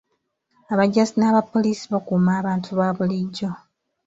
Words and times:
Abajaasi 0.73 1.15
n'aba 1.17 1.41
poliisi 1.51 1.83
bakuuma 1.93 2.31
abantu 2.41 2.69
ba 2.79 2.87
bulijjo. 2.97 3.49